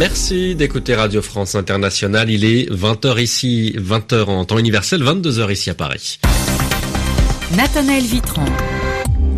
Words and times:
Merci 0.00 0.54
d'écouter 0.54 0.94
Radio 0.94 1.20
France 1.20 1.54
Internationale. 1.54 2.30
Il 2.30 2.46
est 2.46 2.70
20h 2.72 3.22
ici, 3.22 3.74
20h 3.76 4.30
en 4.30 4.46
temps 4.46 4.58
universel, 4.58 5.02
22h 5.02 5.52
ici 5.52 5.68
à 5.68 5.74
Paris. 5.74 6.18
Nathanaël 7.54 8.04
Vitran. 8.04 8.46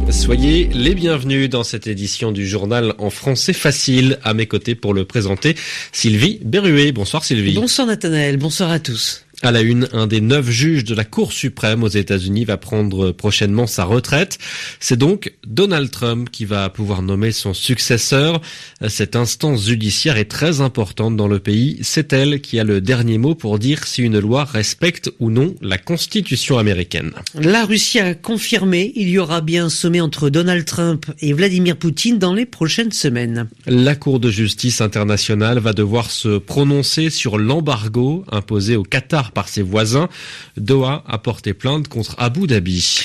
Soyez 0.08 0.70
les 0.72 0.94
bienvenus 0.94 1.50
dans 1.50 1.64
cette 1.64 1.88
édition 1.88 2.30
du 2.30 2.46
journal 2.46 2.94
en 2.98 3.10
français 3.10 3.54
facile. 3.54 4.20
À 4.22 4.34
mes 4.34 4.46
côtés 4.46 4.76
pour 4.76 4.94
le 4.94 5.04
présenter, 5.04 5.56
Sylvie 5.90 6.38
Berruet. 6.44 6.92
Bonsoir 6.92 7.24
Sylvie. 7.24 7.54
Bonsoir 7.54 7.88
Nathanaël, 7.88 8.36
bonsoir 8.36 8.70
à 8.70 8.78
tous. 8.78 9.24
À 9.44 9.50
la 9.50 9.60
une, 9.60 9.88
un 9.92 10.06
des 10.06 10.20
neuf 10.20 10.48
juges 10.48 10.84
de 10.84 10.94
la 10.94 11.04
Cour 11.04 11.32
suprême 11.32 11.82
aux 11.82 11.88
États-Unis 11.88 12.44
va 12.44 12.58
prendre 12.58 13.10
prochainement 13.10 13.66
sa 13.66 13.82
retraite. 13.82 14.38
C'est 14.78 14.96
donc 14.96 15.32
Donald 15.44 15.90
Trump 15.90 16.30
qui 16.30 16.44
va 16.44 16.70
pouvoir 16.70 17.02
nommer 17.02 17.32
son 17.32 17.52
successeur. 17.52 18.40
Cette 18.86 19.16
instance 19.16 19.66
judiciaire 19.66 20.16
est 20.16 20.30
très 20.30 20.60
importante 20.60 21.16
dans 21.16 21.26
le 21.26 21.40
pays. 21.40 21.78
C'est 21.82 22.12
elle 22.12 22.40
qui 22.40 22.60
a 22.60 22.64
le 22.64 22.80
dernier 22.80 23.18
mot 23.18 23.34
pour 23.34 23.58
dire 23.58 23.84
si 23.84 24.02
une 24.02 24.20
loi 24.20 24.44
respecte 24.44 25.10
ou 25.18 25.28
non 25.28 25.56
la 25.60 25.76
Constitution 25.76 26.58
américaine. 26.58 27.10
La 27.34 27.64
Russie 27.64 27.98
a 27.98 28.14
confirmé 28.14 28.92
il 28.94 29.08
y 29.08 29.18
aura 29.18 29.40
bien 29.40 29.64
un 29.64 29.70
sommet 29.70 30.00
entre 30.00 30.30
Donald 30.30 30.64
Trump 30.66 31.06
et 31.20 31.32
Vladimir 31.32 31.76
Poutine 31.76 32.20
dans 32.20 32.32
les 32.32 32.46
prochaines 32.46 32.92
semaines. 32.92 33.48
La 33.66 33.96
Cour 33.96 34.20
de 34.20 34.30
justice 34.30 34.80
internationale 34.80 35.58
va 35.58 35.72
devoir 35.72 36.12
se 36.12 36.38
prononcer 36.38 37.10
sur 37.10 37.38
l'embargo 37.38 38.24
imposé 38.30 38.76
au 38.76 38.84
Qatar 38.84 39.31
par 39.32 39.48
ses 39.48 39.62
voisins. 39.62 40.08
Doha 40.56 41.04
a 41.06 41.18
porté 41.18 41.54
plainte 41.54 41.88
contre 41.88 42.14
Abu 42.18 42.46
Dhabi. 42.46 43.00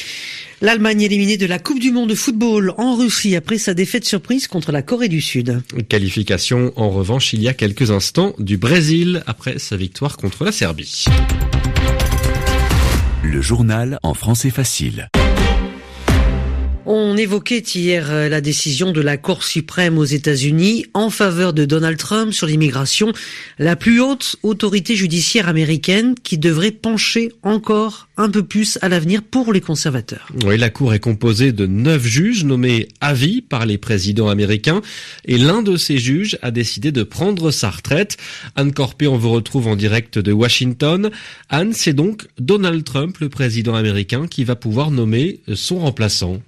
L'Allemagne 0.59 1.03
éliminée 1.03 1.37
de 1.37 1.45
la 1.45 1.59
Coupe 1.59 1.79
du 1.79 1.91
Monde 1.91 2.09
de 2.09 2.15
football 2.15 2.73
en 2.77 2.95
Russie 2.95 3.35
après 3.35 3.59
sa 3.59 3.75
défaite 3.75 4.05
surprise 4.05 4.47
contre 4.47 4.71
la 4.71 4.81
Corée 4.81 5.07
du 5.07 5.21
Sud. 5.21 5.61
Qualification 5.87 6.73
en 6.75 6.89
revanche 6.89 7.33
il 7.33 7.43
y 7.43 7.47
a 7.47 7.53
quelques 7.53 7.91
instants 7.91 8.33
du 8.39 8.57
Brésil 8.57 9.23
après 9.27 9.59
sa 9.59 9.77
victoire 9.77 10.17
contre 10.17 10.45
la 10.45 10.51
Serbie. 10.51 11.05
Le 13.23 13.41
journal 13.41 13.99
en 14.01 14.15
français 14.15 14.49
facile. 14.49 15.09
On 16.89 17.17
évoquait 17.17 17.59
hier 17.75 18.09
euh, 18.09 18.29
la 18.29 18.39
décision 18.39 18.93
de 18.93 19.01
la 19.01 19.17
Cour 19.17 19.43
suprême 19.43 19.97
aux 19.97 20.05
États-Unis 20.05 20.85
en 20.93 21.09
faveur 21.09 21.51
de 21.51 21.65
Donald 21.65 21.97
Trump 21.97 22.31
sur 22.31 22.47
l'immigration, 22.47 23.11
la 23.59 23.75
plus 23.75 23.99
haute 23.99 24.37
autorité 24.41 24.95
judiciaire 24.95 25.49
américaine 25.49 26.15
qui 26.23 26.37
devrait 26.37 26.71
pencher 26.71 27.33
encore 27.43 28.07
un 28.15 28.29
peu 28.29 28.41
plus 28.41 28.79
à 28.81 28.87
l'avenir 28.87 29.21
pour 29.21 29.51
les 29.51 29.59
conservateurs. 29.59 30.29
Oui, 30.45 30.57
la 30.57 30.69
Cour 30.69 30.93
est 30.93 31.01
composée 31.01 31.51
de 31.51 31.65
neuf 31.65 32.05
juges 32.05 32.45
nommés 32.45 32.87
à 33.01 33.13
vie 33.13 33.41
par 33.41 33.65
les 33.65 33.77
présidents 33.77 34.29
américains 34.29 34.81
et 35.25 35.37
l'un 35.37 35.63
de 35.63 35.75
ces 35.75 35.97
juges 35.97 36.39
a 36.41 36.51
décidé 36.51 36.93
de 36.93 37.03
prendre 37.03 37.51
sa 37.51 37.69
retraite. 37.69 38.15
Anne 38.55 38.71
Corpé, 38.71 39.07
on 39.07 39.17
vous 39.17 39.31
retrouve 39.31 39.67
en 39.67 39.75
direct 39.75 40.19
de 40.19 40.31
Washington. 40.31 41.11
Anne, 41.49 41.73
c'est 41.73 41.91
donc 41.91 42.27
Donald 42.39 42.85
Trump, 42.85 43.17
le 43.19 43.27
président 43.27 43.75
américain, 43.75 44.25
qui 44.25 44.45
va 44.45 44.55
pouvoir 44.55 44.89
nommer 44.89 45.41
son 45.53 45.79
remplaçant. 45.79 46.39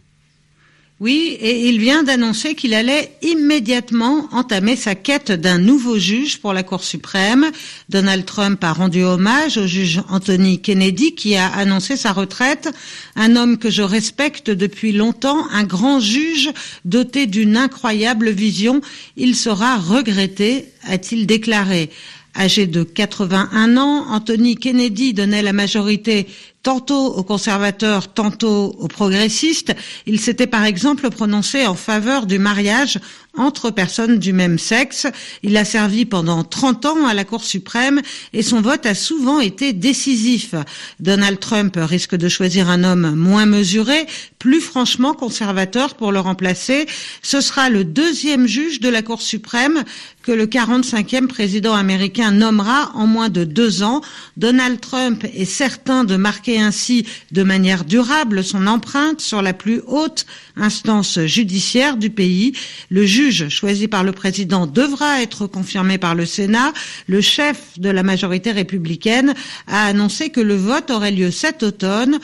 Oui, 0.99 1.37
et 1.39 1.69
il 1.69 1.79
vient 1.79 2.03
d'annoncer 2.03 2.55
qu'il 2.55 2.73
allait 2.73 3.13
immédiatement 3.21 4.27
entamer 4.33 4.75
sa 4.75 4.95
quête 4.95 5.31
d'un 5.31 5.57
nouveau 5.57 5.97
juge 5.97 6.39
pour 6.41 6.51
la 6.51 6.61
Cour 6.61 6.83
suprême. 6.83 7.45
Donald 7.87 8.25
Trump 8.25 8.61
a 8.65 8.73
rendu 8.73 9.01
hommage 9.03 9.57
au 9.57 9.65
juge 9.65 10.01
Anthony 10.09 10.59
Kennedy 10.59 11.15
qui 11.15 11.37
a 11.37 11.47
annoncé 11.47 11.95
sa 11.95 12.11
retraite. 12.11 12.69
Un 13.15 13.37
homme 13.37 13.57
que 13.57 13.69
je 13.69 13.81
respecte 13.81 14.51
depuis 14.51 14.91
longtemps, 14.91 15.47
un 15.53 15.63
grand 15.63 16.01
juge 16.01 16.49
doté 16.83 17.27
d'une 17.27 17.55
incroyable 17.55 18.31
vision. 18.31 18.81
Il 19.15 19.37
sera 19.37 19.77
regretté, 19.77 20.65
a-t-il 20.83 21.25
déclaré. 21.25 21.91
Âgé 22.35 22.67
de 22.67 22.83
81 22.83 23.77
ans, 23.77 24.05
Anthony 24.09 24.55
Kennedy 24.55 25.13
donnait 25.13 25.41
la 25.41 25.53
majorité 25.53 26.27
tantôt 26.63 27.07
aux 27.07 27.23
conservateurs, 27.23 28.13
tantôt 28.13 28.75
aux 28.79 28.87
progressistes. 28.87 29.73
Il 30.05 30.19
s'était 30.19 30.47
par 30.47 30.65
exemple 30.65 31.09
prononcé 31.09 31.65
en 31.65 31.75
faveur 31.75 32.25
du 32.25 32.37
mariage 32.39 32.99
entre 33.37 33.69
personnes 33.69 34.17
du 34.17 34.33
même 34.33 34.59
sexe. 34.59 35.07
Il 35.43 35.55
a 35.55 35.63
servi 35.63 36.05
pendant 36.05 36.43
30 36.43 36.85
ans 36.85 37.07
à 37.07 37.13
la 37.13 37.23
Cour 37.23 37.43
suprême 37.43 38.01
et 38.33 38.41
son 38.41 38.59
vote 38.59 38.85
a 38.85 38.95
souvent 38.95 39.39
été 39.39 39.71
décisif. 39.71 40.55
Donald 40.99 41.39
Trump 41.39 41.77
risque 41.77 42.15
de 42.15 42.27
choisir 42.27 42.69
un 42.69 42.83
homme 42.83 43.15
moins 43.15 43.45
mesuré, 43.45 44.05
plus 44.39 44.61
franchement 44.61 45.13
conservateur 45.13 45.95
pour 45.95 46.11
le 46.11 46.19
remplacer. 46.19 46.87
Ce 47.21 47.39
sera 47.39 47.69
le 47.69 47.85
deuxième 47.85 48.47
juge 48.47 48.79
de 48.79 48.89
la 48.89 49.01
Cour 49.01 49.21
suprême 49.21 49.83
que 50.23 50.31
le 50.31 50.45
45e 50.45 51.27
président 51.27 51.73
américain 51.73 52.31
nommera 52.31 52.91
en 52.93 53.07
moins 53.07 53.29
de 53.29 53.43
deux 53.45 53.83
ans. 53.83 54.01
Donald 54.37 54.81
Trump 54.81 55.23
est 55.33 55.45
certain 55.45 56.03
de 56.03 56.15
marquer 56.17 56.48
ainsi 56.57 57.05
de 57.31 57.43
manière 57.43 57.85
durable 57.85 58.43
son 58.43 58.65
empreinte 58.65 59.21
sur 59.21 59.41
la 59.41 59.53
plus 59.53 59.81
haute 59.85 60.25
instance 60.55 61.19
judiciaire 61.25 61.97
du 61.97 62.09
pays. 62.09 62.53
Le 62.89 63.05
juge 63.05 63.49
choisi 63.49 63.87
par 63.87 64.03
le 64.03 64.11
président 64.11 64.65
devra 64.65 65.21
être 65.21 65.47
confirmé 65.47 65.97
par 65.97 66.15
le 66.15 66.25
Sénat. 66.25 66.73
Le 67.07 67.21
chef 67.21 67.77
de 67.77 67.89
la 67.89 68.03
majorité 68.03 68.51
républicaine 68.51 69.33
a 69.67 69.85
annoncé 69.85 70.29
que 70.29 70.41
le 70.41 70.55
vote 70.55 70.89
aurait 70.89 71.11
lieu 71.11 71.31
cet 71.31 71.63
automne. 71.63 72.19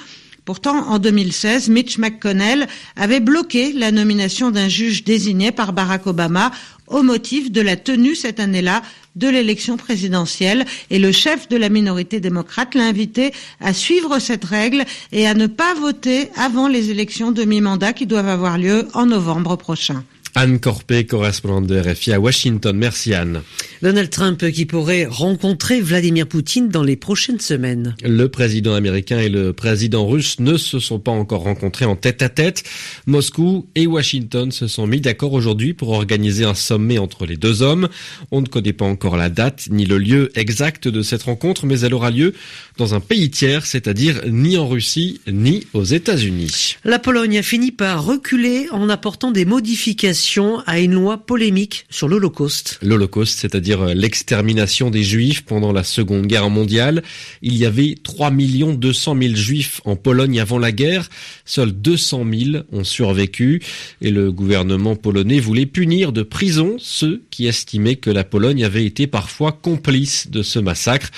Pourtant, 0.45 0.87
en 0.89 0.99
2016, 0.99 1.69
Mitch 1.69 1.97
McConnell 1.97 2.67
avait 2.95 3.19
bloqué 3.19 3.73
la 3.73 3.91
nomination 3.91 4.51
d'un 4.51 4.69
juge 4.69 5.03
désigné 5.03 5.51
par 5.51 5.73
Barack 5.73 6.05
Obama 6.05 6.51
au 6.87 7.03
motif 7.03 7.51
de 7.51 7.61
la 7.61 7.75
tenue 7.75 8.15
cette 8.15 8.39
année-là 8.39 8.81
de 9.15 9.27
l'élection 9.27 9.77
présidentielle 9.77 10.65
et 10.89 10.99
le 10.99 11.11
chef 11.11 11.47
de 11.47 11.57
la 11.57 11.69
minorité 11.69 12.19
démocrate 12.19 12.75
l'a 12.75 12.83
invité 12.83 13.31
à 13.61 13.73
suivre 13.73 14.19
cette 14.19 14.45
règle 14.45 14.85
et 15.11 15.27
à 15.27 15.33
ne 15.33 15.47
pas 15.47 15.73
voter 15.73 16.29
avant 16.35 16.67
les 16.67 16.91
élections 16.91 17.31
de 17.31 17.43
mi-mandat 17.43 17.93
qui 17.93 18.05
doivent 18.05 18.29
avoir 18.29 18.57
lieu 18.57 18.87
en 18.93 19.05
novembre 19.05 19.55
prochain. 19.55 20.03
Anne 20.37 20.59
Corpé, 20.59 21.05
correspondante 21.05 21.65
de 21.65 21.79
RFI 21.79 22.11
à 22.11 22.19
Washington. 22.19 22.75
Merci 22.75 23.13
Anne. 23.13 23.41
Donald 23.81 24.09
Trump 24.09 24.51
qui 24.51 24.65
pourrait 24.65 25.05
rencontrer 25.05 25.79
Vladimir 25.79 26.27
Poutine 26.27 26.67
dans 26.67 26.83
les 26.83 26.97
prochaines 26.97 27.39
semaines. 27.39 27.95
Le 28.03 28.27
président 28.27 28.73
américain 28.73 29.19
et 29.19 29.29
le 29.29 29.53
président 29.53 30.05
russe 30.05 30.41
ne 30.41 30.57
se 30.57 30.79
sont 30.79 30.99
pas 30.99 31.11
encore 31.11 31.43
rencontrés 31.43 31.85
en 31.85 31.95
tête 31.95 32.21
à 32.21 32.27
tête. 32.27 32.63
Moscou 33.05 33.67
et 33.75 33.87
Washington 33.87 34.51
se 34.51 34.67
sont 34.67 34.87
mis 34.87 34.99
d'accord 34.99 35.31
aujourd'hui 35.31 35.73
pour 35.73 35.91
organiser 35.91 36.43
un 36.43 36.53
sommet 36.53 36.97
entre 36.97 37.25
les 37.25 37.37
deux 37.37 37.61
hommes. 37.61 37.87
On 38.31 38.41
ne 38.41 38.47
connaît 38.47 38.73
pas 38.73 38.85
encore 38.85 39.15
la 39.15 39.29
date 39.29 39.69
ni 39.71 39.85
le 39.85 39.97
lieu 39.97 40.31
exact 40.35 40.89
de 40.89 41.01
cette 41.01 41.23
rencontre, 41.23 41.65
mais 41.65 41.79
elle 41.79 41.93
aura 41.93 42.11
lieu 42.11 42.33
dans 42.77 42.93
un 42.93 42.99
pays 42.99 43.29
tiers, 43.29 43.65
c'est-à-dire 43.65 44.21
ni 44.27 44.57
en 44.57 44.67
Russie 44.67 45.21
ni 45.27 45.65
aux 45.73 45.83
États-Unis. 45.83 46.77
La 46.83 46.99
Pologne 46.99 47.37
a 47.37 47.43
fini 47.43 47.71
par 47.71 48.05
reculer 48.05 48.67
en 48.71 48.89
apportant 48.89 49.31
des 49.31 49.45
modifications 49.45 50.59
à 50.65 50.79
une 50.79 50.93
loi 50.93 51.17
polémique 51.17 51.85
sur 51.89 52.07
l'Holocauste. 52.07 52.79
L'Holocauste, 52.81 53.39
c'est-à-dire 53.39 53.85
l'extermination 53.95 54.89
des 54.89 55.03
Juifs 55.03 55.43
pendant 55.43 55.71
la 55.71 55.83
Seconde 55.83 56.27
Guerre 56.27 56.49
mondiale. 56.49 57.03
Il 57.41 57.55
y 57.55 57.65
avait 57.65 57.95
3 58.01 58.31
200 58.31 59.15
000 59.21 59.35
Juifs 59.35 59.81
en 59.85 59.95
Pologne 59.95 60.39
avant 60.39 60.59
la 60.59 60.71
guerre. 60.71 61.09
Seuls 61.45 61.71
200 61.71 62.25
000 62.51 62.63
ont 62.71 62.83
survécu 62.83 63.61
et 64.01 64.11
le 64.11 64.31
gouvernement 64.31 64.95
polonais 64.95 65.39
voulait 65.39 65.65
punir 65.65 66.11
de 66.11 66.23
prison 66.23 66.75
ceux 66.79 67.23
qui 67.29 67.47
estimaient 67.47 67.95
que 67.95 68.09
la 68.09 68.23
Pologne 68.23 68.63
avait 68.63 68.85
été 68.85 69.07
parfois 69.07 69.51
complice 69.51 70.29
de 70.29 70.43
ce 70.43 70.59
massacre. 70.59 71.09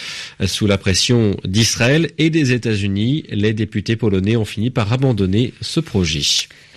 Sous 0.45 0.67
la 0.67 0.77
pression 0.77 1.35
d'Israël 1.47 2.11
et 2.17 2.29
des 2.29 2.51
États-Unis, 2.51 3.23
les 3.29 3.53
députés 3.53 3.95
polonais 3.95 4.35
ont 4.35 4.45
fini 4.45 4.69
par 4.69 4.91
abandonner 4.93 5.53
ce 5.61 5.79
projet. 5.79 6.21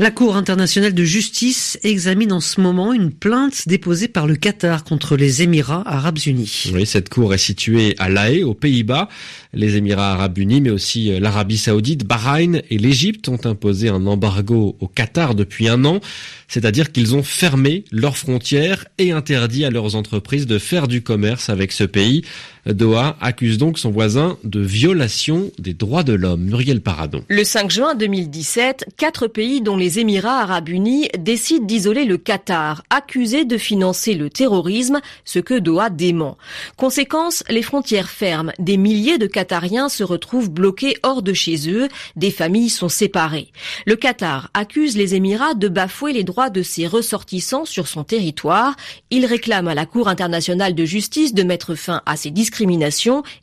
La 0.00 0.10
Cour 0.10 0.36
internationale 0.36 0.94
de 0.94 1.04
justice 1.04 1.78
examine 1.82 2.32
en 2.32 2.40
ce 2.40 2.58
moment 2.62 2.94
une 2.94 3.12
plainte 3.12 3.68
déposée 3.68 4.08
par 4.08 4.26
le 4.26 4.34
Qatar 4.34 4.82
contre 4.82 5.14
les 5.14 5.42
Émirats 5.42 5.82
arabes 5.84 6.18
unis. 6.24 6.70
Oui, 6.72 6.86
cette 6.86 7.10
cour 7.10 7.34
est 7.34 7.38
située 7.38 7.94
à 7.98 8.08
La 8.08 8.30
Haye, 8.30 8.42
aux 8.42 8.54
Pays-Bas. 8.54 9.10
Les 9.52 9.76
Émirats 9.76 10.12
arabes 10.12 10.38
unis, 10.38 10.62
mais 10.62 10.70
aussi 10.70 11.12
euh, 11.12 11.20
l'Arabie 11.20 11.58
saoudite, 11.58 12.06
Bahreïn 12.06 12.62
et 12.70 12.78
l'Égypte 12.78 13.28
ont 13.28 13.40
imposé 13.44 13.90
un 13.90 14.06
embargo 14.06 14.74
au 14.80 14.86
Qatar 14.86 15.34
depuis 15.34 15.68
un 15.68 15.84
an. 15.84 16.00
C'est-à-dire 16.48 16.92
qu'ils 16.92 17.14
ont 17.14 17.22
fermé 17.22 17.84
leurs 17.92 18.16
frontières 18.16 18.86
et 18.96 19.12
interdit 19.12 19.66
à 19.66 19.70
leurs 19.70 19.96
entreprises 19.96 20.46
de 20.46 20.58
faire 20.58 20.88
du 20.88 21.02
commerce 21.02 21.50
avec 21.50 21.72
ce 21.72 21.84
pays. 21.84 22.22
Doha 22.66 23.16
accuse 23.20 23.58
donc 23.58 23.78
son 23.78 23.90
voisin 23.90 24.36
de 24.44 24.60
violation 24.60 25.50
des 25.58 25.72
droits 25.72 26.02
de 26.02 26.12
l'homme. 26.12 26.42
Muriel 26.42 26.80
Paradon. 26.80 27.24
Le 27.28 27.42
5 27.42 27.70
juin 27.70 27.94
2017, 27.94 28.86
quatre 28.96 29.26
pays 29.26 29.62
dont 29.62 29.76
les 29.76 29.98
Émirats 29.98 30.40
arabes 30.40 30.68
unis 30.68 31.08
décident 31.18 31.64
d'isoler 31.64 32.04
le 32.04 32.18
Qatar, 32.18 32.82
accusé 32.90 33.44
de 33.44 33.56
financer 33.56 34.14
le 34.14 34.28
terrorisme, 34.28 35.00
ce 35.24 35.38
que 35.38 35.58
Doha 35.58 35.88
dément. 35.88 36.36
Conséquence, 36.76 37.42
les 37.48 37.62
frontières 37.62 38.10
ferment, 38.10 38.52
des 38.58 38.76
milliers 38.76 39.18
de 39.18 39.26
Qatariens 39.26 39.88
se 39.88 40.04
retrouvent 40.04 40.50
bloqués 40.50 40.96
hors 41.02 41.22
de 41.22 41.32
chez 41.32 41.70
eux, 41.70 41.88
des 42.16 42.30
familles 42.30 42.68
sont 42.68 42.88
séparées. 42.88 43.48
Le 43.86 43.96
Qatar 43.96 44.50
accuse 44.54 44.96
les 44.96 45.14
Émirats 45.14 45.54
de 45.54 45.68
bafouer 45.68 46.12
les 46.12 46.24
droits 46.24 46.50
de 46.50 46.62
ses 46.62 46.86
ressortissants 46.86 47.64
sur 47.64 47.88
son 47.88 48.04
territoire. 48.04 48.76
Il 49.10 49.24
réclame 49.24 49.68
à 49.68 49.74
la 49.74 49.86
Cour 49.86 50.08
internationale 50.08 50.74
de 50.74 50.84
justice 50.84 51.32
de 51.32 51.42
mettre 51.42 51.74
fin 51.74 52.02
à 52.04 52.16
ces 52.16 52.30
discriminations 52.30 52.49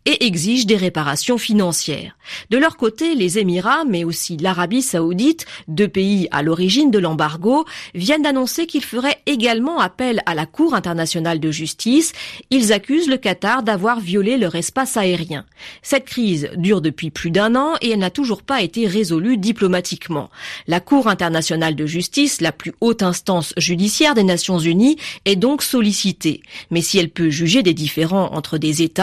et 0.06 0.26
exige 0.26 0.66
des 0.66 0.76
réparations 0.76 1.38
financières. 1.38 2.18
De 2.50 2.58
leur 2.58 2.78
côté, 2.78 3.16
les 3.16 3.40
Émirats, 3.40 3.86
mais 3.86 4.04
aussi 4.04 4.38
l'Arabie 4.38 4.82
saoudite, 4.82 5.46
deux 5.68 5.88
pays 5.88 6.28
à 6.32 6.44
l'origine 6.44 6.92
de 6.92 7.00
l'embargo, 7.00 7.66
viennent 7.96 8.24
d'annoncer 8.24 8.66
qu'ils 8.66 8.84
feraient 8.84 9.22
également 9.26 9.80
appel 9.80 10.22
à 10.26 10.36
la 10.36 10.46
Cour 10.46 10.74
internationale 10.74 11.40
de 11.40 11.52
justice. 11.52 12.14
Ils 12.50 12.74
accusent 12.74 13.08
le 13.08 13.18
Qatar 13.18 13.64
d'avoir 13.64 14.00
violé 14.00 14.38
leur 14.38 14.56
espace 14.56 14.98
aérien. 14.98 15.46
Cette 15.82 16.06
crise 16.06 16.50
dure 16.56 16.82
depuis 16.82 17.12
plus 17.12 17.32
d'un 17.32 17.56
an 17.56 17.74
et 17.82 17.92
elle 17.92 18.00
n'a 18.00 18.10
toujours 18.10 18.44
pas 18.44 18.62
été 18.62 18.88
résolue 18.88 19.38
diplomatiquement. 19.38 20.30
La 20.68 20.80
Cour 20.80 21.08
internationale 21.08 21.76
de 21.76 21.86
justice, 21.86 22.42
la 22.42 22.52
plus 22.52 22.74
haute 22.82 23.04
instance 23.04 23.54
judiciaire 23.58 24.16
des 24.16 24.24
Nations 24.24 24.60
unies, 24.60 24.98
est 25.26 25.36
donc 25.36 25.62
sollicitée. 25.62 26.42
Mais 26.72 26.82
si 26.82 26.98
elle 26.98 27.10
peut 27.10 27.30
juger 27.30 27.64
des 27.64 27.74
différends 27.74 28.34
entre 28.34 28.58
des 28.58 28.82
États, 28.82 28.97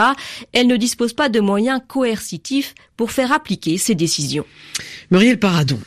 elle 0.53 0.67
ne 0.67 0.77
dispose 0.77 1.13
pas 1.13 1.29
de 1.29 1.41
moyens 1.41 1.81
coercitifs 1.87 2.75
pour 2.97 3.11
faire 3.11 3.33
appliquer 3.33 3.79
ses 3.79 3.95
décisions. 3.95 4.47
Muriel 5.11 5.39
Paradon, 5.39 5.79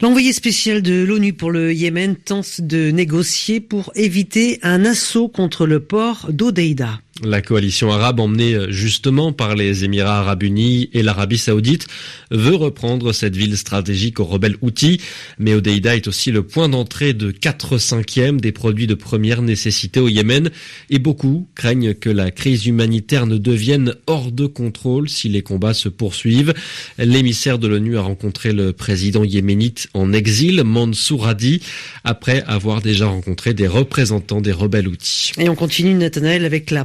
l'envoyé 0.00 0.32
spécial 0.32 0.82
de 0.82 1.04
l'ONU 1.04 1.32
pour 1.32 1.50
le 1.50 1.72
Yémen 1.72 2.16
tente 2.16 2.60
de 2.60 2.90
négocier 2.90 3.60
pour 3.60 3.92
éviter 3.94 4.58
un 4.62 4.84
assaut 4.84 5.28
contre 5.28 5.66
le 5.66 5.80
port 5.80 6.26
d'Odeida. 6.30 7.00
La 7.22 7.42
coalition 7.42 7.92
arabe 7.92 8.18
emmenée 8.18 8.58
justement 8.70 9.32
par 9.32 9.54
les 9.54 9.84
Émirats 9.84 10.18
arabes 10.18 10.42
unis 10.42 10.90
et 10.92 11.02
l'Arabie 11.04 11.38
saoudite 11.38 11.86
veut 12.32 12.56
reprendre 12.56 13.12
cette 13.12 13.36
ville 13.36 13.56
stratégique 13.56 14.18
aux 14.18 14.24
rebelles 14.24 14.56
outils, 14.62 15.00
mais 15.38 15.54
Odeida 15.54 15.94
est 15.94 16.08
aussi 16.08 16.32
le 16.32 16.42
point 16.42 16.68
d'entrée 16.68 17.14
de 17.14 17.30
4 17.30 17.78
cinquièmes 17.78 18.40
des 18.40 18.50
produits 18.50 18.88
de 18.88 18.94
première 18.94 19.42
nécessité 19.42 20.00
au 20.00 20.08
Yémen 20.08 20.50
et 20.90 20.98
beaucoup 20.98 21.46
craignent 21.54 21.94
que 21.94 22.10
la 22.10 22.32
crise 22.32 22.66
humanitaire 22.66 23.26
ne 23.26 23.38
devienne 23.38 23.94
hors 24.08 24.32
de 24.32 24.46
contrôle 24.46 25.08
si 25.08 25.28
les 25.28 25.42
combats 25.42 25.74
se 25.74 25.88
poursuivent. 25.88 26.52
L'émissaire 26.98 27.60
de 27.60 27.68
l'ONU 27.68 27.96
a 27.96 28.02
rencontré 28.02 28.52
le 28.52 28.72
président 28.72 29.22
yéménite 29.22 29.86
en 29.94 30.12
exil, 30.12 30.64
Mansour 30.64 31.28
Hadi, 31.28 31.60
après 32.02 32.42
avoir 32.48 32.82
déjà 32.82 33.06
rencontré 33.06 33.54
des 33.54 33.68
représentants 33.68 34.40
des 34.40 34.52
rebelles 34.52 34.88
outils. 34.88 35.30
Et 35.38 35.48
on 35.48 35.54
continue, 35.54 35.94
Nathanaël, 35.94 36.44
avec 36.44 36.72
la 36.72 36.84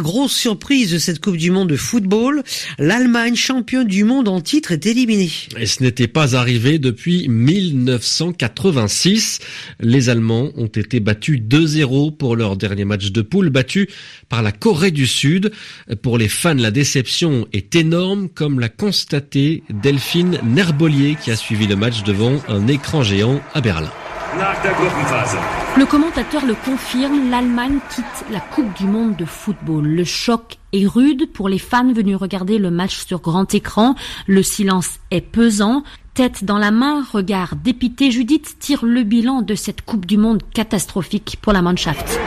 grosse 0.00 0.32
surprise 0.32 0.92
de 0.92 0.98
cette 0.98 1.20
Coupe 1.20 1.36
du 1.36 1.50
Monde 1.50 1.68
de 1.68 1.76
football, 1.76 2.42
l'Allemagne, 2.78 3.36
championne 3.36 3.86
du 3.86 4.04
monde 4.04 4.28
en 4.28 4.40
titre, 4.40 4.72
est 4.72 4.86
éliminée. 4.86 5.30
Et 5.58 5.66
ce 5.66 5.82
n'était 5.82 6.08
pas 6.08 6.34
arrivé 6.34 6.78
depuis 6.78 7.28
1986. 7.28 9.40
Les 9.80 10.08
Allemands 10.08 10.50
ont 10.56 10.64
été 10.66 11.00
battus 11.00 11.40
2-0 11.40 12.16
pour 12.16 12.36
leur 12.36 12.56
dernier 12.56 12.84
match 12.84 13.10
de 13.10 13.22
poule, 13.22 13.50
battus 13.50 13.88
par 14.28 14.42
la 14.42 14.52
Corée 14.52 14.92
du 14.92 15.06
Sud. 15.06 15.52
Pour 16.02 16.18
les 16.18 16.28
fans, 16.28 16.54
la 16.54 16.70
déception 16.70 17.48
est 17.52 17.74
énorme, 17.76 18.28
comme 18.28 18.60
l'a 18.60 18.68
constaté 18.68 19.62
Delphine 19.70 20.38
Nerbolier 20.44 21.16
qui 21.22 21.30
a 21.30 21.36
suivi 21.36 21.66
le 21.66 21.76
match 21.76 22.02
devant 22.04 22.40
un 22.48 22.66
écran 22.66 23.02
géant 23.02 23.40
à 23.54 23.60
Berlin. 23.60 23.92
Le 25.76 25.84
commentateur 25.86 26.46
le 26.46 26.54
confirme, 26.54 27.30
l'Allemagne 27.30 27.78
quitte 27.92 28.04
la 28.30 28.38
Coupe 28.38 28.72
du 28.76 28.86
Monde 28.86 29.16
de 29.16 29.24
football. 29.24 29.84
Le 29.84 30.04
choc 30.04 30.58
est 30.72 30.86
rude 30.86 31.32
pour 31.32 31.48
les 31.48 31.58
fans 31.58 31.92
venus 31.92 32.16
regarder 32.16 32.58
le 32.58 32.70
match 32.70 33.04
sur 33.04 33.20
grand 33.20 33.52
écran. 33.54 33.96
Le 34.28 34.44
silence 34.44 35.00
est 35.10 35.20
pesant. 35.20 35.82
Tête 36.14 36.44
dans 36.44 36.58
la 36.58 36.72
main, 36.72 37.04
regard 37.12 37.54
dépité, 37.54 38.10
Judith 38.10 38.56
tire 38.58 38.84
le 38.84 39.04
bilan 39.04 39.42
de 39.42 39.54
cette 39.54 39.82
Coupe 39.82 40.06
du 40.06 40.18
Monde 40.18 40.42
catastrophique 40.52 41.38
pour 41.40 41.52
la 41.52 41.62
Mannschaft. 41.62 42.18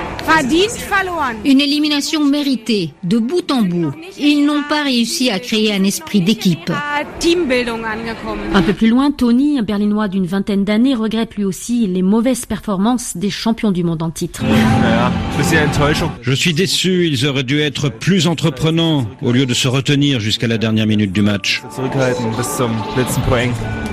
Une 1.43 1.59
élimination 1.59 2.23
méritée, 2.23 2.93
de 3.03 3.17
bout 3.17 3.51
en 3.51 3.61
bout. 3.61 3.91
Ils 4.17 4.45
n'ont 4.45 4.63
pas 4.69 4.83
réussi 4.83 5.29
à 5.29 5.39
créer 5.39 5.73
un 5.73 5.83
esprit 5.83 6.21
d'équipe. 6.21 6.71
Un 8.53 8.61
peu 8.61 8.73
plus 8.73 8.87
loin, 8.87 9.11
Tony, 9.11 9.59
un 9.59 9.63
berlinois 9.63 10.07
d'une 10.07 10.25
vingtaine 10.25 10.63
d'années, 10.63 10.95
regrette 10.95 11.35
lui 11.35 11.43
aussi 11.43 11.85
les 11.87 12.01
mauvaises 12.01 12.45
performances 12.45 13.17
des 13.17 13.29
champions 13.29 13.71
du 13.71 13.83
monde 13.83 14.01
en 14.01 14.11
titre. 14.11 14.43
Je 16.21 16.33
suis 16.33 16.53
déçu, 16.53 17.07
ils 17.07 17.25
auraient 17.27 17.43
dû 17.43 17.59
être 17.59 17.89
plus 17.89 18.27
entreprenants 18.27 19.05
au 19.21 19.33
lieu 19.33 19.45
de 19.45 19.53
se 19.53 19.67
retenir 19.67 20.21
jusqu'à 20.21 20.47
la 20.47 20.57
dernière 20.57 20.87
minute 20.87 21.11
du 21.11 21.21
match. 21.21 21.61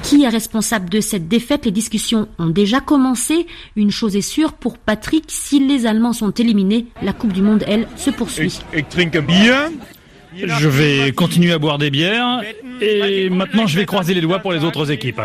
Qui 0.02 0.24
est 0.24 0.28
responsable 0.28 0.88
de 0.88 1.00
cette 1.00 1.28
défaite? 1.28 1.66
Les 1.66 1.70
discussions 1.70 2.28
ont 2.38 2.48
déjà 2.48 2.80
commencé. 2.80 3.46
Une 3.76 3.90
chose 3.90 4.16
est 4.16 4.20
sûre 4.22 4.52
pour 4.54 4.78
Patrick, 4.78 5.24
si 5.28 5.66
les 5.66 5.86
Allemands 5.86 6.12
sont 6.12 6.30
éliminés, 6.30 6.86
la 7.02 7.12
Coupe 7.12 7.32
du 7.32 7.42
Monde, 7.42 7.64
elle, 7.66 7.86
se 7.96 8.10
poursuit. 8.10 8.60
Je 10.34 10.68
vais 10.68 11.12
continuer 11.12 11.52
à 11.52 11.58
boire 11.58 11.78
des 11.78 11.90
bières 11.90 12.42
et 12.80 13.28
maintenant 13.30 13.66
je 13.66 13.76
vais 13.76 13.86
croiser 13.86 14.14
les 14.14 14.20
doigts 14.20 14.38
pour 14.38 14.52
les 14.52 14.64
autres 14.64 14.90
équipes. 14.90 15.20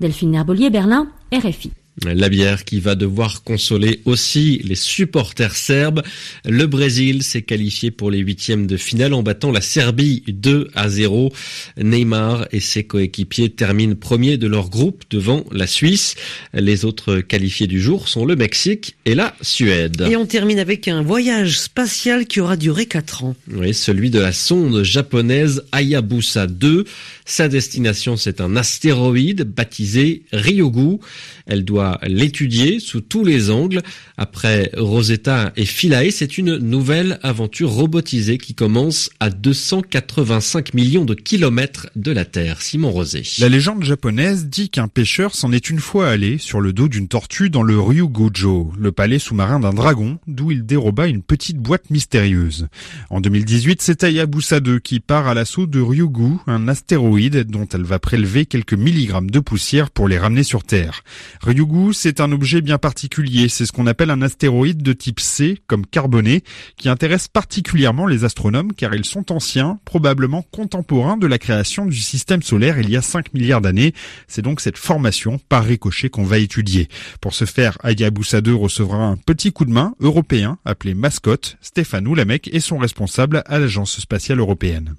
Delphine 0.00 0.34
Herbolier, 0.34 0.70
Berlin, 0.70 1.06
RFI. 1.32 1.72
La 2.06 2.30
bière 2.30 2.64
qui 2.64 2.80
va 2.80 2.94
devoir 2.94 3.42
consoler 3.42 4.00
aussi 4.06 4.62
les 4.64 4.74
supporters 4.74 5.54
serbes. 5.54 6.02
Le 6.46 6.66
Brésil 6.66 7.22
s'est 7.22 7.42
qualifié 7.42 7.90
pour 7.90 8.10
les 8.10 8.20
huitièmes 8.20 8.66
de 8.66 8.78
finale 8.78 9.12
en 9.12 9.22
battant 9.22 9.52
la 9.52 9.60
Serbie 9.60 10.22
2 10.26 10.68
à 10.74 10.88
0. 10.88 11.30
Neymar 11.76 12.46
et 12.52 12.60
ses 12.60 12.84
coéquipiers 12.84 13.50
terminent 13.50 13.96
premiers 13.96 14.38
de 14.38 14.46
leur 14.46 14.70
groupe 14.70 15.04
devant 15.10 15.44
la 15.52 15.66
Suisse. 15.66 16.14
Les 16.54 16.86
autres 16.86 17.20
qualifiés 17.20 17.66
du 17.66 17.82
jour 17.82 18.08
sont 18.08 18.24
le 18.24 18.34
Mexique 18.34 18.96
et 19.04 19.14
la 19.14 19.34
Suède. 19.42 20.06
Et 20.10 20.16
on 20.16 20.24
termine 20.24 20.58
avec 20.58 20.88
un 20.88 21.02
voyage 21.02 21.60
spatial 21.60 22.26
qui 22.26 22.40
aura 22.40 22.56
duré 22.56 22.86
4 22.86 23.24
ans. 23.24 23.36
Oui, 23.52 23.74
celui 23.74 24.08
de 24.08 24.20
la 24.20 24.32
sonde 24.32 24.82
japonaise 24.84 25.64
Hayabusa 25.72 26.46
2. 26.46 26.84
Sa 27.26 27.48
destination, 27.48 28.16
c'est 28.16 28.40
un 28.40 28.56
astéroïde 28.56 29.42
baptisé 29.42 30.22
Ryugu. 30.32 30.98
Elle 31.46 31.64
doit 31.64 31.89
l'étudier 32.06 32.80
sous 32.80 33.00
tous 33.00 33.24
les 33.24 33.50
angles. 33.50 33.82
Après 34.16 34.70
Rosetta 34.76 35.52
et 35.56 35.64
Philae, 35.64 36.10
c'est 36.10 36.38
une 36.38 36.56
nouvelle 36.56 37.18
aventure 37.22 37.70
robotisée 37.70 38.38
qui 38.38 38.54
commence 38.54 39.10
à 39.20 39.30
285 39.30 40.74
millions 40.74 41.04
de 41.04 41.14
kilomètres 41.14 41.88
de 41.96 42.12
la 42.12 42.24
Terre. 42.24 42.62
Simon 42.62 42.90
Rosé. 42.90 43.22
La 43.38 43.48
légende 43.48 43.84
japonaise 43.84 44.46
dit 44.46 44.68
qu'un 44.68 44.88
pêcheur 44.88 45.34
s'en 45.34 45.52
est 45.52 45.70
une 45.70 45.78
fois 45.78 46.08
allé 46.08 46.38
sur 46.38 46.60
le 46.60 46.72
dos 46.72 46.88
d'une 46.88 47.08
tortue 47.08 47.50
dans 47.50 47.62
le 47.62 47.78
Ryugujo, 47.80 48.72
le 48.78 48.92
palais 48.92 49.18
sous-marin 49.18 49.60
d'un 49.60 49.72
dragon, 49.72 50.18
d'où 50.26 50.50
il 50.50 50.66
déroba 50.66 51.06
une 51.06 51.22
petite 51.22 51.58
boîte 51.58 51.90
mystérieuse. 51.90 52.68
En 53.08 53.20
2018, 53.20 53.80
c'est 53.82 54.04
Hayabusa 54.04 54.60
2 54.60 54.78
qui 54.78 55.00
part 55.00 55.26
à 55.26 55.34
l'assaut 55.34 55.66
de 55.66 55.80
Ryugu, 55.80 56.36
un 56.46 56.68
astéroïde 56.68 57.44
dont 57.44 57.66
elle 57.72 57.84
va 57.84 57.98
prélever 57.98 58.46
quelques 58.46 58.74
milligrammes 58.74 59.30
de 59.30 59.40
poussière 59.40 59.90
pour 59.90 60.08
les 60.08 60.18
ramener 60.18 60.42
sur 60.42 60.64
Terre. 60.64 61.02
Ryugu, 61.40 61.79
c'est 61.92 62.20
un 62.20 62.32
objet 62.32 62.60
bien 62.60 62.78
particulier. 62.78 63.48
C'est 63.48 63.66
ce 63.66 63.72
qu'on 63.72 63.86
appelle 63.86 64.10
un 64.10 64.22
astéroïde 64.22 64.82
de 64.82 64.92
type 64.92 65.20
C, 65.20 65.58
comme 65.66 65.86
carboné, 65.86 66.42
qui 66.76 66.88
intéresse 66.88 67.28
particulièrement 67.28 68.06
les 68.06 68.24
astronomes 68.24 68.72
car 68.72 68.94
ils 68.94 69.04
sont 69.04 69.32
anciens, 69.32 69.78
probablement 69.84 70.42
contemporains 70.42 71.16
de 71.16 71.26
la 71.26 71.38
création 71.38 71.86
du 71.86 71.98
système 71.98 72.42
solaire 72.42 72.78
il 72.78 72.90
y 72.90 72.96
a 72.96 73.02
5 73.02 73.34
milliards 73.34 73.60
d'années. 73.60 73.94
C'est 74.28 74.42
donc 74.42 74.60
cette 74.60 74.78
formation 74.78 75.38
par 75.48 75.64
ricochet 75.64 76.10
qu'on 76.10 76.24
va 76.24 76.38
étudier. 76.38 76.88
Pour 77.20 77.34
ce 77.34 77.44
faire, 77.44 77.78
Hayabusa 77.82 78.40
2 78.40 78.54
recevra 78.54 79.04
un 79.04 79.16
petit 79.16 79.52
coup 79.52 79.64
de 79.64 79.72
main 79.72 79.94
européen 80.00 80.58
appelé 80.64 80.94
mascotte. 80.94 81.56
Stéphane 81.60 82.06
Oulamec 82.06 82.48
est 82.52 82.60
son 82.60 82.78
responsable 82.78 83.42
à 83.46 83.58
l'Agence 83.58 84.00
spatiale 84.00 84.38
européenne. 84.40 84.94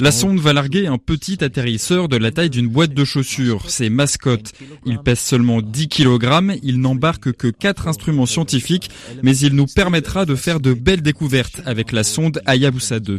La 0.00 0.12
sonde 0.12 0.38
va 0.38 0.52
larguer 0.52 0.86
un 0.86 0.98
petit 0.98 1.42
atterrisseur 1.44 2.08
de 2.08 2.16
la 2.16 2.30
taille 2.30 2.50
d'une 2.50 2.68
boîte 2.68 2.94
de 2.94 3.04
chaussures. 3.04 3.64
C'est 3.68 3.90
mascotte. 3.90 4.52
Il 4.86 4.98
pèse 4.98 5.20
seulement 5.20 5.49
seulement 5.50 5.62
10 5.62 5.88
kg, 5.88 6.58
il 6.62 6.80
n'embarque 6.80 7.32
que 7.32 7.48
4 7.48 7.88
instruments 7.88 8.26
scientifiques, 8.26 8.90
mais 9.22 9.36
il 9.36 9.54
nous 9.54 9.66
permettra 9.66 10.24
de 10.24 10.34
faire 10.34 10.60
de 10.60 10.72
belles 10.74 11.02
découvertes 11.02 11.60
avec 11.66 11.92
la 11.92 12.04
sonde 12.04 12.40
Hayabusa 12.46 13.00
2. 13.00 13.18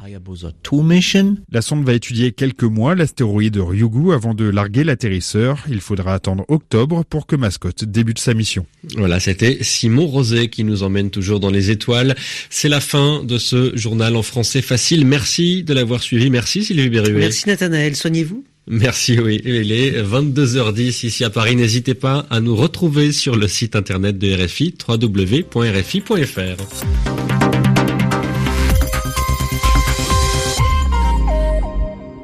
La 1.52 1.62
sonde 1.62 1.86
va 1.86 1.94
étudier 1.94 2.32
quelques 2.32 2.64
mois 2.64 2.96
l'astéroïde 2.96 3.58
Ryugu 3.58 4.14
avant 4.14 4.34
de 4.34 4.46
larguer 4.46 4.84
l'atterrisseur. 4.84 5.58
Il 5.70 5.82
faudra 5.82 6.14
attendre 6.14 6.46
octobre 6.48 7.04
pour 7.10 7.28
que 7.28 7.36
Mascotte 7.36 7.86
débute 7.86 8.20
sa 8.20 8.34
mission. 8.34 8.66
Voilà, 8.96 9.20
c'était 9.20 9.58
Simon 9.62 10.08
Rosé 10.08 10.50
qui 10.50 10.64
nous 10.64 10.84
emmène 10.84 11.10
toujours 11.10 11.40
dans 11.40 11.50
les 11.50 11.70
étoiles. 11.72 12.16
C'est 12.50 12.70
la 12.70 12.82
fin 12.82 13.24
de 13.24 13.38
ce 13.38 13.76
journal 13.76 14.16
en 14.16 14.24
français 14.24 14.62
facile. 14.62 15.06
Merci 15.06 15.64
de 15.64 15.74
l'avoir 15.74 16.02
suivi. 16.02 16.30
Merci 16.30 16.64
Sylvie 16.64 16.90
Berruet. 16.90 17.20
Merci 17.20 17.48
Nathanaël. 17.48 17.96
Soignez-vous. 17.96 18.44
Merci, 18.68 19.20
oui. 19.20 19.42
Il 19.44 19.72
est 19.72 20.02
22h10 20.04 21.06
ici 21.06 21.24
à 21.24 21.30
Paris. 21.30 21.56
N'hésitez 21.56 21.94
pas 21.96 22.26
à 22.30 22.40
nous 22.40 22.56
retrouver 22.56 23.12
sur 23.12 23.36
le 23.36 23.48
site 23.48 23.76
internet 23.76 24.18
de 24.18 24.46
RFI, 24.46 24.76
www.rfi.fr. 24.88 26.12